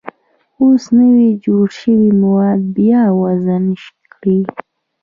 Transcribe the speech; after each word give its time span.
اوس 0.61 0.83
نوي 0.97 1.29
جوړ 1.45 1.67
شوي 1.79 2.09
مواد 2.21 2.61
بیا 2.75 3.01
وزن 3.21 3.65
کړئ. 4.13 4.39